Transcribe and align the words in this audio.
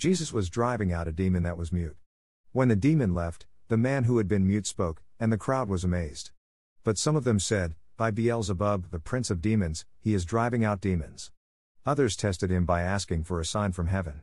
Jesus 0.00 0.32
was 0.32 0.48
driving 0.48 0.94
out 0.94 1.06
a 1.06 1.12
demon 1.12 1.42
that 1.42 1.58
was 1.58 1.74
mute. 1.74 1.94
When 2.52 2.68
the 2.68 2.74
demon 2.74 3.14
left, 3.14 3.44
the 3.68 3.76
man 3.76 4.04
who 4.04 4.16
had 4.16 4.28
been 4.28 4.46
mute 4.46 4.66
spoke, 4.66 5.02
and 5.18 5.30
the 5.30 5.36
crowd 5.36 5.68
was 5.68 5.84
amazed. 5.84 6.30
But 6.84 6.96
some 6.96 7.16
of 7.16 7.24
them 7.24 7.38
said, 7.38 7.74
By 7.98 8.10
Beelzebub, 8.10 8.92
the 8.92 8.98
prince 8.98 9.28
of 9.28 9.42
demons, 9.42 9.84
he 10.00 10.14
is 10.14 10.24
driving 10.24 10.64
out 10.64 10.80
demons. 10.80 11.30
Others 11.84 12.16
tested 12.16 12.50
him 12.50 12.64
by 12.64 12.80
asking 12.80 13.24
for 13.24 13.40
a 13.40 13.44
sign 13.44 13.72
from 13.72 13.88
heaven. 13.88 14.22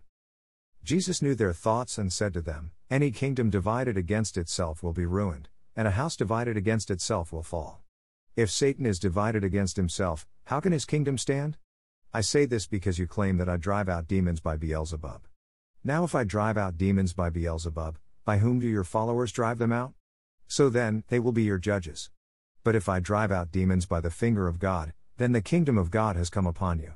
Jesus 0.83 1.21
knew 1.21 1.35
their 1.35 1.53
thoughts 1.53 1.99
and 1.99 2.11
said 2.11 2.33
to 2.33 2.41
them, 2.41 2.71
Any 2.89 3.11
kingdom 3.11 3.51
divided 3.51 3.97
against 3.97 4.35
itself 4.35 4.81
will 4.81 4.93
be 4.93 5.05
ruined, 5.05 5.47
and 5.75 5.87
a 5.87 5.91
house 5.91 6.15
divided 6.15 6.57
against 6.57 6.89
itself 6.89 7.31
will 7.31 7.43
fall. 7.43 7.83
If 8.35 8.49
Satan 8.49 8.87
is 8.87 8.97
divided 8.97 9.43
against 9.43 9.77
himself, 9.77 10.25
how 10.45 10.59
can 10.59 10.71
his 10.71 10.85
kingdom 10.85 11.19
stand? 11.19 11.55
I 12.15 12.21
say 12.21 12.45
this 12.45 12.65
because 12.65 12.97
you 12.97 13.05
claim 13.05 13.37
that 13.37 13.47
I 13.47 13.57
drive 13.57 13.87
out 13.87 14.07
demons 14.07 14.39
by 14.39 14.57
Beelzebub. 14.57 15.27
Now, 15.83 16.03
if 16.03 16.15
I 16.15 16.23
drive 16.23 16.57
out 16.57 16.77
demons 16.77 17.13
by 17.13 17.29
Beelzebub, 17.29 17.97
by 18.25 18.39
whom 18.39 18.59
do 18.59 18.67
your 18.67 18.83
followers 18.83 19.31
drive 19.31 19.57
them 19.57 19.71
out? 19.71 19.93
So 20.47 20.69
then, 20.69 21.03
they 21.07 21.19
will 21.19 21.31
be 21.31 21.43
your 21.43 21.59
judges. 21.59 22.09
But 22.63 22.75
if 22.75 22.89
I 22.89 22.99
drive 22.99 23.31
out 23.31 23.51
demons 23.51 23.85
by 23.85 24.01
the 24.01 24.11
finger 24.11 24.47
of 24.47 24.59
God, 24.59 24.93
then 25.17 25.31
the 25.31 25.41
kingdom 25.41 25.77
of 25.77 25.91
God 25.91 26.15
has 26.15 26.29
come 26.29 26.45
upon 26.45 26.79
you. 26.79 26.93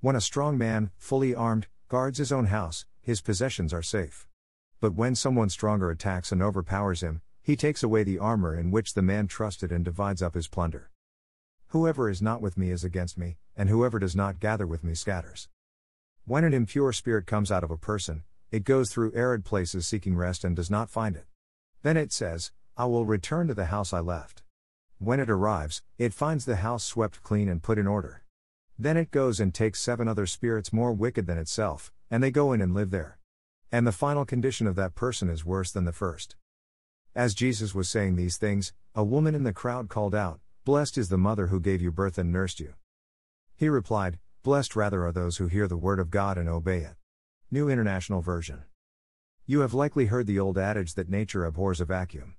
When 0.00 0.16
a 0.16 0.20
strong 0.20 0.58
man, 0.58 0.90
fully 0.96 1.34
armed, 1.34 1.68
guards 1.88 2.18
his 2.18 2.32
own 2.32 2.46
house, 2.46 2.86
his 3.00 3.20
possessions 3.20 3.72
are 3.72 3.82
safe. 3.82 4.26
But 4.80 4.94
when 4.94 5.14
someone 5.14 5.50
stronger 5.50 5.90
attacks 5.90 6.32
and 6.32 6.42
overpowers 6.42 7.02
him, 7.02 7.22
he 7.42 7.54
takes 7.54 7.82
away 7.82 8.02
the 8.02 8.18
armor 8.18 8.58
in 8.58 8.70
which 8.70 8.94
the 8.94 9.02
man 9.02 9.26
trusted 9.26 9.70
and 9.70 9.84
divides 9.84 10.22
up 10.22 10.34
his 10.34 10.48
plunder. 10.48 10.90
Whoever 11.68 12.08
is 12.10 12.20
not 12.20 12.40
with 12.40 12.56
me 12.56 12.70
is 12.70 12.82
against 12.82 13.16
me, 13.16 13.36
and 13.56 13.68
whoever 13.68 13.98
does 13.98 14.16
not 14.16 14.40
gather 14.40 14.66
with 14.66 14.82
me 14.82 14.94
scatters. 14.94 15.48
When 16.30 16.44
an 16.44 16.54
impure 16.54 16.92
spirit 16.92 17.26
comes 17.26 17.50
out 17.50 17.64
of 17.64 17.72
a 17.72 17.76
person, 17.76 18.22
it 18.52 18.62
goes 18.62 18.88
through 18.88 19.10
arid 19.16 19.44
places 19.44 19.88
seeking 19.88 20.14
rest 20.14 20.44
and 20.44 20.54
does 20.54 20.70
not 20.70 20.88
find 20.88 21.16
it. 21.16 21.24
Then 21.82 21.96
it 21.96 22.12
says, 22.12 22.52
I 22.76 22.84
will 22.84 23.04
return 23.04 23.48
to 23.48 23.54
the 23.54 23.64
house 23.64 23.92
I 23.92 23.98
left. 23.98 24.44
When 25.00 25.18
it 25.18 25.28
arrives, 25.28 25.82
it 25.98 26.14
finds 26.14 26.44
the 26.44 26.62
house 26.62 26.84
swept 26.84 27.24
clean 27.24 27.48
and 27.48 27.60
put 27.60 27.78
in 27.78 27.88
order. 27.88 28.22
Then 28.78 28.96
it 28.96 29.10
goes 29.10 29.40
and 29.40 29.52
takes 29.52 29.80
seven 29.80 30.06
other 30.06 30.24
spirits 30.24 30.72
more 30.72 30.92
wicked 30.92 31.26
than 31.26 31.36
itself, 31.36 31.90
and 32.12 32.22
they 32.22 32.30
go 32.30 32.52
in 32.52 32.60
and 32.60 32.74
live 32.74 32.92
there. 32.92 33.18
And 33.72 33.84
the 33.84 33.90
final 33.90 34.24
condition 34.24 34.68
of 34.68 34.76
that 34.76 34.94
person 34.94 35.28
is 35.28 35.44
worse 35.44 35.72
than 35.72 35.84
the 35.84 35.90
first. 35.90 36.36
As 37.12 37.34
Jesus 37.34 37.74
was 37.74 37.88
saying 37.88 38.14
these 38.14 38.36
things, 38.36 38.72
a 38.94 39.02
woman 39.02 39.34
in 39.34 39.42
the 39.42 39.52
crowd 39.52 39.88
called 39.88 40.14
out, 40.14 40.38
Blessed 40.64 40.96
is 40.96 41.08
the 41.08 41.18
mother 41.18 41.48
who 41.48 41.58
gave 41.58 41.82
you 41.82 41.90
birth 41.90 42.18
and 42.18 42.30
nursed 42.30 42.60
you. 42.60 42.74
He 43.56 43.68
replied, 43.68 44.20
Blessed 44.42 44.74
rather 44.74 45.04
are 45.04 45.12
those 45.12 45.36
who 45.36 45.48
hear 45.48 45.68
the 45.68 45.76
word 45.76 46.00
of 46.00 46.10
God 46.10 46.38
and 46.38 46.48
obey 46.48 46.78
it. 46.78 46.94
New 47.50 47.68
International 47.68 48.22
Version. 48.22 48.62
You 49.44 49.60
have 49.60 49.74
likely 49.74 50.06
heard 50.06 50.26
the 50.26 50.38
old 50.38 50.56
adage 50.56 50.94
that 50.94 51.10
nature 51.10 51.44
abhors 51.44 51.78
a 51.78 51.84
vacuum. 51.84 52.36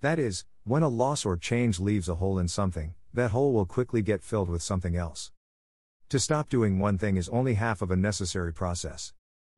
That 0.00 0.20
is, 0.20 0.44
when 0.62 0.84
a 0.84 0.88
loss 0.88 1.24
or 1.24 1.36
change 1.36 1.80
leaves 1.80 2.08
a 2.08 2.14
hole 2.14 2.38
in 2.38 2.46
something, 2.46 2.94
that 3.12 3.32
hole 3.32 3.52
will 3.52 3.66
quickly 3.66 4.00
get 4.00 4.22
filled 4.22 4.48
with 4.48 4.62
something 4.62 4.94
else. 4.94 5.32
To 6.10 6.20
stop 6.20 6.48
doing 6.48 6.78
one 6.78 6.98
thing 6.98 7.16
is 7.16 7.28
only 7.30 7.54
half 7.54 7.82
of 7.82 7.90
a 7.90 7.96
necessary 7.96 8.52
process. 8.52 9.12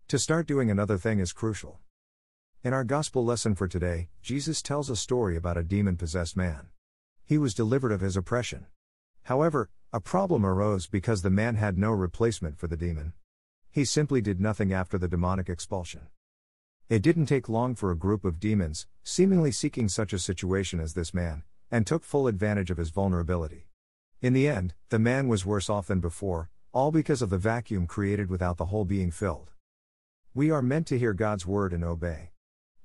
To 0.08 0.18
start 0.18 0.46
doing 0.46 0.70
another 0.70 0.96
thing 0.96 1.18
is 1.18 1.34
crucial. 1.34 1.78
In 2.64 2.72
our 2.72 2.84
gospel 2.84 3.22
lesson 3.22 3.54
for 3.54 3.68
today, 3.68 4.08
Jesus 4.22 4.62
tells 4.62 4.88
a 4.88 4.96
story 4.96 5.36
about 5.36 5.58
a 5.58 5.62
demon 5.62 5.98
possessed 5.98 6.38
man. 6.38 6.68
He 7.26 7.36
was 7.36 7.52
delivered 7.52 7.92
of 7.92 8.00
his 8.00 8.16
oppression. 8.16 8.64
However, 9.24 9.68
a 9.94 10.00
problem 10.00 10.46
arose 10.46 10.86
because 10.86 11.20
the 11.20 11.28
man 11.28 11.56
had 11.56 11.76
no 11.76 11.90
replacement 11.90 12.58
for 12.58 12.66
the 12.66 12.78
demon. 12.78 13.12
He 13.70 13.84
simply 13.84 14.22
did 14.22 14.40
nothing 14.40 14.72
after 14.72 14.96
the 14.96 15.06
demonic 15.06 15.50
expulsion. 15.50 16.06
It 16.88 17.02
didn't 17.02 17.26
take 17.26 17.46
long 17.46 17.74
for 17.74 17.90
a 17.90 17.96
group 17.96 18.24
of 18.24 18.40
demons, 18.40 18.86
seemingly 19.04 19.52
seeking 19.52 19.90
such 19.90 20.14
a 20.14 20.18
situation 20.18 20.80
as 20.80 20.94
this 20.94 21.12
man, 21.12 21.42
and 21.70 21.86
took 21.86 22.04
full 22.04 22.26
advantage 22.26 22.70
of 22.70 22.78
his 22.78 22.88
vulnerability. 22.88 23.66
In 24.22 24.32
the 24.32 24.48
end, 24.48 24.72
the 24.88 24.98
man 24.98 25.28
was 25.28 25.44
worse 25.44 25.69
off 25.69 25.88
than 25.88 26.00
before, 26.00 26.48
all 26.72 26.91
because 26.91 27.20
of 27.20 27.28
the 27.28 27.36
vacuum 27.36 27.86
created 27.86 28.31
without 28.31 28.56
the 28.56 28.66
hole 28.66 28.86
being 28.86 29.10
filled. 29.10 29.50
We 30.32 30.50
are 30.50 30.62
meant 30.62 30.86
to 30.86 30.98
hear 30.98 31.12
God's 31.12 31.47
word 31.47 31.75
and 31.75 31.84
obey. 31.84 32.31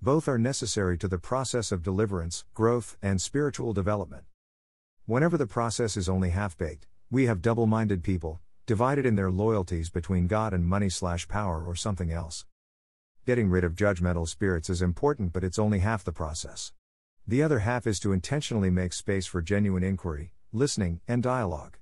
Both 0.02 0.28
are 0.28 0.38
necessary 0.38 0.98
to 0.98 1.08
the 1.08 1.18
process 1.18 1.72
of 1.72 1.84
deliverance, 1.84 2.44
growth, 2.54 2.98
and 3.02 3.22
spiritual 3.22 3.72
development. 3.72 4.26
Whenever 5.06 5.38
the 5.38 5.48
process 5.48 5.96
is 5.96 6.10
only 6.10 6.32
half 6.32 6.58
baked, 6.58 6.86
we 7.10 7.26
have 7.26 7.42
double 7.42 7.68
minded 7.68 8.04
people, 8.04 8.42
divided 8.66 9.06
in 9.06 9.16
their 9.16 9.32
loyalties 9.32 9.90
between 9.90 10.28
God 10.28 10.54
and 10.54 10.66
money 10.66 10.90
slash 10.90 11.26
power 11.30 11.64
or 11.66 11.74
something 11.74 12.12
else. 12.12 12.46
Getting 13.26 13.50
rid 13.50 13.64
of 13.64 13.76
judgmental 13.76 14.28
spirits 14.28 14.70
is 14.70 14.82
important, 14.82 15.32
but 15.32 15.42
it's 15.42 15.58
only 15.58 15.80
half 15.80 16.04
the 16.04 16.12
process. 16.12 16.74
The 17.26 17.42
other 17.42 17.60
half 17.60 17.88
is 17.88 17.98
to 18.02 18.12
intentionally 18.12 18.70
make 18.70 18.92
space 18.92 19.26
for 19.26 19.42
genuine 19.42 19.84
inquiry, 19.84 20.34
listening, 20.52 21.00
and 21.08 21.24
dialogue. 21.24 21.78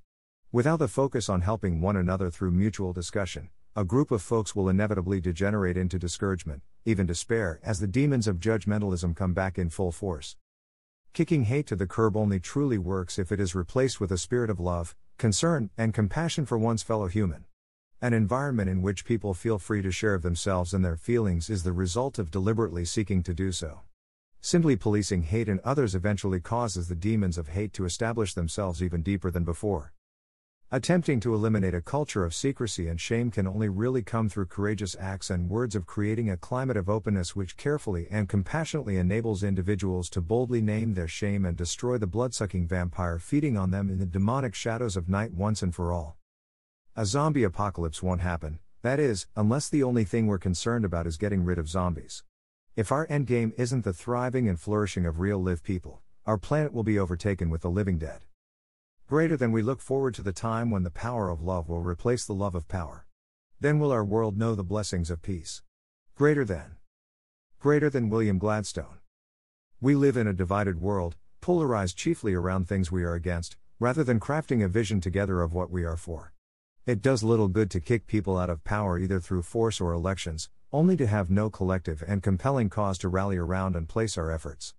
Without 0.52 0.78
the 0.78 0.88
focus 0.88 1.28
on 1.28 1.42
helping 1.42 1.82
one 1.82 1.96
another 1.96 2.30
through 2.30 2.52
mutual 2.52 2.94
discussion, 2.94 3.50
a 3.76 3.84
group 3.84 4.12
of 4.12 4.22
folks 4.22 4.56
will 4.56 4.70
inevitably 4.70 5.20
degenerate 5.20 5.76
into 5.76 5.98
discouragement, 5.98 6.62
even 6.86 7.08
despair, 7.08 7.60
as 7.64 7.80
the 7.80 7.88
demons 7.88 8.28
of 8.28 8.38
judgmentalism 8.38 9.16
come 9.16 9.34
back 9.34 9.58
in 9.58 9.72
full 9.72 9.92
force. 9.92 10.36
Kicking 11.14 11.46
hate 11.46 11.66
to 11.66 11.76
the 11.76 11.88
curb 11.88 12.16
only 12.16 12.40
truly 12.40 12.78
works 12.78 13.18
if 13.18 13.32
it 13.32 13.40
is 13.40 13.56
replaced 13.56 14.00
with 14.00 14.12
a 14.12 14.20
spirit 14.20 14.52
of 14.52 14.60
love, 14.60 14.96
concern, 15.18 15.70
and 15.78 15.94
compassion 15.94 16.46
for 16.46 16.58
one's 16.58 16.84
fellow 16.84 17.08
human. 17.08 17.46
An 18.02 18.14
environment 18.14 18.70
in 18.70 18.82
which 18.82 19.06
people 19.06 19.34
feel 19.34 19.58
free 19.58 19.82
to 19.82 19.92
share 19.92 20.14
of 20.14 20.22
themselves 20.22 20.74
and 20.74 20.84
their 20.84 20.98
feelings 20.98 21.50
is 21.50 21.64
the 21.64 21.74
result 21.74 22.20
of 22.20 22.30
deliberately 22.30 22.86
seeking 22.86 23.24
to 23.24 23.34
do 23.34 23.52
so. 23.52 23.82
Simply 24.42 24.76
policing 24.76 25.24
hate 25.24 25.50
in 25.50 25.60
others 25.64 25.96
eventually 25.96 26.40
causes 26.40 26.88
the 26.88 26.96
demons 26.96 27.38
of 27.38 27.48
hate 27.48 27.74
to 27.74 27.86
establish 27.86 28.36
themselves 28.36 28.84
even 28.84 29.02
deeper 29.02 29.32
than 29.32 29.44
before. 29.44 29.95
Attempting 30.76 31.22
to 31.22 31.34
eliminate 31.34 31.74
a 31.74 31.80
culture 31.80 32.26
of 32.26 32.36
secrecy 32.36 32.90
and 32.90 33.00
shame 33.00 33.32
can 33.32 33.48
only 33.48 33.70
really 33.70 34.04
come 34.04 34.28
through 34.28 34.48
courageous 34.48 34.94
acts 35.00 35.30
and 35.30 35.50
words 35.50 35.74
of 35.74 35.86
creating 35.86 36.30
a 36.30 36.36
climate 36.36 36.76
of 36.76 36.90
openness 36.90 37.34
which 37.34 37.56
carefully 37.56 38.10
and 38.12 38.28
compassionately 38.28 38.98
enables 38.98 39.42
individuals 39.42 40.10
to 40.10 40.20
boldly 40.20 40.60
name 40.60 40.94
their 40.94 41.08
shame 41.08 41.46
and 41.46 41.56
destroy 41.56 41.98
the 41.98 42.06
bloodsucking 42.06 42.68
vampire 42.68 43.20
feeding 43.20 43.56
on 43.56 43.72
them 43.72 43.90
in 43.90 44.00
the 44.00 44.06
demonic 44.06 44.54
shadows 44.54 44.98
of 44.98 45.08
night 45.08 45.34
once 45.34 45.64
and 45.64 45.74
for 45.74 45.94
all. 45.94 46.18
A 46.98 47.06
zombie 47.06 47.44
apocalypse 47.44 48.04
won't 48.04 48.20
happen, 48.20 48.60
that 48.82 49.00
is, 49.00 49.28
unless 49.38 49.70
the 49.70 49.82
only 49.82 50.04
thing 50.04 50.28
we're 50.28 50.38
concerned 50.38 50.84
about 50.84 51.08
is 51.08 51.16
getting 51.16 51.46
rid 51.46 51.58
of 51.58 51.70
zombies. 51.70 52.26
If 52.76 52.92
our 52.92 53.08
endgame 53.08 53.54
isn't 53.58 53.86
the 53.86 53.94
thriving 53.94 54.50
and 54.50 54.60
flourishing 54.60 55.06
of 55.06 55.22
real 55.22 55.42
live 55.42 55.64
people, 55.64 56.02
our 56.26 56.38
planet 56.38 56.74
will 56.74 56.84
be 56.84 57.00
overtaken 57.00 57.50
with 57.50 57.62
the 57.62 57.70
living 57.70 57.98
dead. 57.98 58.26
Greater 59.08 59.38
than 59.38 59.52
we 59.52 59.62
look 59.62 59.82
forward 59.82 60.16
to 60.16 60.24
the 60.24 60.34
time 60.34 60.72
when 60.72 60.82
the 60.82 60.90
power 60.90 61.30
of 61.30 61.44
love 61.44 61.70
will 61.70 61.84
replace 61.84 62.26
the 62.26 62.34
love 62.34 62.56
of 62.56 62.68
power. 62.68 63.06
Then 63.60 63.78
will 63.78 63.92
our 63.92 64.04
world 64.04 64.36
know 64.36 64.56
the 64.56 64.64
blessings 64.64 65.12
of 65.12 65.22
peace. 65.22 65.62
Greater 66.16 66.44
than. 66.44 66.78
Greater 67.60 67.88
than 67.88 68.10
William 68.10 68.40
Gladstone. 68.40 68.98
We 69.80 69.94
live 69.94 70.18
in 70.18 70.26
a 70.26 70.34
divided 70.34 70.82
world, 70.82 71.18
polarized 71.40 71.96
chiefly 71.96 72.34
around 72.34 72.68
things 72.68 72.92
we 72.92 73.04
are 73.04 73.14
against, 73.14 73.58
rather 73.80 74.04
than 74.04 74.20
crafting 74.20 74.66
a 74.66 74.68
vision 74.68 75.02
together 75.02 75.44
of 75.44 75.54
what 75.54 75.70
we 75.70 75.84
are 75.84 75.98
for. 75.98 76.34
It 76.88 77.04
does 77.04 77.22
little 77.22 77.48
good 77.48 77.70
to 77.72 77.80
kick 77.80 78.08
people 78.08 78.40
out 78.40 78.50
of 78.50 78.64
power 78.64 78.98
either 78.98 79.20
through 79.20 79.44
force 79.44 79.80
or 79.80 79.94
elections, 79.94 80.50
only 80.74 80.98
to 80.98 81.06
have 81.06 81.30
no 81.30 81.52
collective 81.52 82.04
and 82.08 82.24
compelling 82.24 82.72
cause 82.72 82.98
to 82.98 83.08
rally 83.08 83.38
around 83.38 83.76
and 83.76 83.88
place 83.88 84.18
our 84.18 84.32
efforts. 84.32 84.74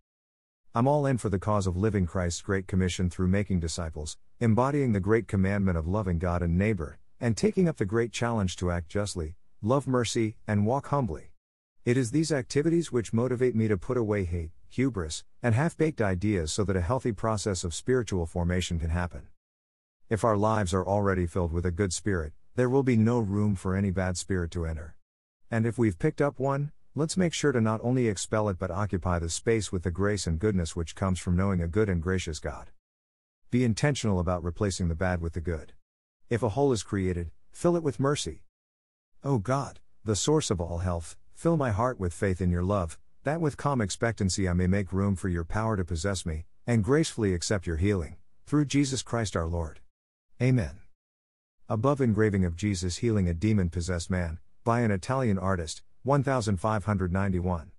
I'm 0.77 0.87
all 0.87 1.07
in 1.07 1.17
for 1.17 1.31
the 1.31 1.39
cause 1.39 1.67
of 1.67 1.79
living 1.79 2.05
Christ's 2.05 2.43
Great 2.43 2.67
Commission 2.67 3.09
through 3.09 3.29
making 3.29 3.61
disciples, 3.61 4.19
embodying 4.41 4.93
the 4.93 5.01
great 5.01 5.27
commandment 5.27 5.79
of 5.79 5.89
loving 5.89 6.19
God 6.19 6.43
and 6.43 6.59
neighbor, 6.59 6.99
and 7.19 7.35
taking 7.35 7.67
up 7.67 7.79
the 7.79 7.87
great 7.87 8.13
challenge 8.13 8.57
to 8.57 8.71
act 8.71 8.91
justly, 8.91 9.37
love 9.63 9.87
mercy, 9.87 10.37
and 10.47 10.67
walk 10.67 10.89
humbly. 10.89 11.31
It 11.87 11.97
is 11.97 12.11
these 12.11 12.31
activities 12.31 12.93
which 12.93 13.15
motivate 13.15 13.57
me 13.57 13.69
to 13.69 13.79
put 13.79 13.97
away 13.97 14.25
hate, 14.25 14.51
hubris, 14.69 15.25
and 15.43 15.55
half 15.55 15.79
baked 15.79 16.03
ideas 16.03 16.53
so 16.53 16.63
that 16.65 16.77
a 16.77 16.83
healthy 16.83 17.13
process 17.13 17.65
of 17.65 17.73
spiritual 17.73 18.27
formation 18.27 18.79
can 18.79 18.91
happen. 18.91 19.29
If 20.11 20.25
our 20.25 20.37
lives 20.37 20.75
are 20.75 20.87
already 20.87 21.27
filled 21.27 21.55
with 21.55 21.65
a 21.65 21.71
good 21.71 21.95
spirit, 21.95 22.35
there 22.55 22.69
will 22.69 22.83
be 22.83 22.99
no 22.99 23.19
room 23.19 23.55
for 23.55 23.75
any 23.75 23.91
bad 23.91 24.19
spirit 24.19 24.51
to 24.51 24.67
enter. 24.67 24.95
And 25.51 25.65
if 25.65 25.79
we've 25.79 25.99
picked 25.99 26.21
up 26.21 26.39
one, 26.39 26.73
let's 26.99 27.19
make 27.19 27.35
sure 27.35 27.53
to 27.53 27.61
not 27.61 27.79
only 27.83 28.09
expel 28.09 28.49
it 28.49 28.59
but 28.59 28.71
occupy 28.71 29.19
the 29.19 29.29
space 29.29 29.71
with 29.71 29.83
the 29.83 29.91
grace 29.91 30.27
and 30.27 30.39
goodness 30.39 30.75
which 30.75 30.95
comes 30.95 31.19
from 31.19 31.37
knowing 31.37 31.61
a 31.61 31.69
good 31.69 31.91
and 31.91 32.03
gracious 32.03 32.39
God. 32.39 32.71
Be 33.51 33.65
intentional 33.65 34.19
about 34.19 34.43
replacing 34.43 34.89
the 34.89 34.95
bad 34.95 35.21
with 35.21 35.35
the 35.35 35.43
good. 35.43 35.75
If 36.31 36.43
a 36.43 36.49
hole 36.49 36.73
is 36.73 36.83
created, 36.83 37.33
fill 37.53 37.77
it 37.77 37.83
with 37.83 38.01
mercy. 38.01 38.45
O 39.23 39.35
oh 39.35 39.39
God, 39.39 39.79
the 40.05 40.17
source 40.17 40.51
of 40.51 40.59
all 40.59 40.79
health, 40.79 41.17
fill 41.35 41.59
my 41.59 41.71
heart 41.71 42.01
with 42.01 42.15
faith 42.15 42.41
in 42.41 42.51
your 42.51 42.63
love, 42.63 42.99
that 43.25 43.43
with 43.43 43.59
calm 43.59 43.83
expectancy 43.83 44.49
I 44.49 44.55
may 44.55 44.67
make 44.67 44.91
room 44.91 45.17
for 45.17 45.29
your 45.29 45.45
power 45.45 45.77
to 45.77 45.85
possess 45.85 46.25
me, 46.25 46.47
and 46.67 46.83
gracefully 46.83 47.35
accept 47.35 47.67
your 47.67 47.77
healing, 47.77 48.17
through 48.47 48.65
Jesus 48.65 49.03
Christ 49.03 49.37
our 49.37 49.47
Lord. 49.47 49.81
Amen. 50.41 50.79
Above 51.69 52.01
engraving 52.01 52.47
of 52.47 52.57
Jesus 52.57 52.99
healing 52.99 53.29
a 53.29 53.35
demon 53.35 53.69
possessed 53.69 54.09
man, 54.09 54.39
by 54.65 54.81
an 54.81 54.91
Italian 54.91 55.39
artist, 55.39 55.83
1591. 56.07 57.73